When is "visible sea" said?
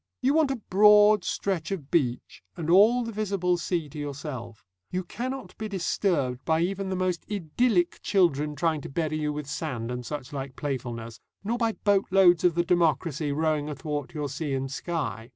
3.11-3.87